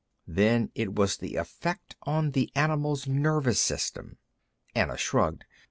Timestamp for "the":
1.17-1.35, 2.31-2.51